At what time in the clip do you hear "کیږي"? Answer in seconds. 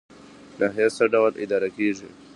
1.75-2.09